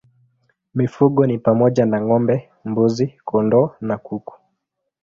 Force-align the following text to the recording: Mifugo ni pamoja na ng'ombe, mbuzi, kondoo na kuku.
Mifugo 0.75 1.21
ni 1.25 1.37
pamoja 1.37 1.85
na 1.85 2.01
ng'ombe, 2.01 2.35
mbuzi, 2.65 3.07
kondoo 3.27 3.69
na 3.81 3.97
kuku. 4.05 4.35